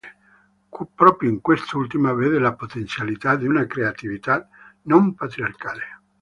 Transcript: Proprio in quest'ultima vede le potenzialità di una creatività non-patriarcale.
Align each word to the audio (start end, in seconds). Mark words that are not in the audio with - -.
Proprio 0.97 1.29
in 1.29 1.41
quest'ultima 1.41 2.11
vede 2.13 2.39
le 2.39 2.55
potenzialità 2.55 3.35
di 3.35 3.45
una 3.45 3.67
creatività 3.67 4.49
non-patriarcale. 4.85 6.01